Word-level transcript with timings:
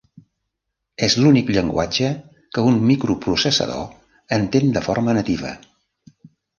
És 1.07 1.15
l'únic 1.23 1.51
llenguatge 1.57 2.09
que 2.57 2.65
un 2.71 2.81
microprocessador 2.93 3.87
entén 4.43 4.77
de 4.81 4.87
forma 4.91 5.21
nativa. 5.23 5.57